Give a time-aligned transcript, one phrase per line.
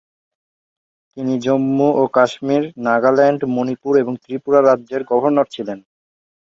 [1.17, 5.79] তিনি জম্মু ও কাশ্মীর, নাগাল্যান্ড, মণিপুর এবং ত্রিপুরা রাজ্যের গভর্নর ছিলেন।